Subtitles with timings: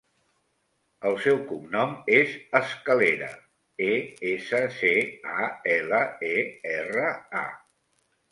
[1.09, 3.27] El seu cognom és Escalera:
[3.89, 3.91] e,
[4.31, 4.95] essa, ce,
[5.45, 5.99] a, ela,
[6.31, 6.43] e,
[6.79, 7.13] erra,
[7.45, 7.47] a.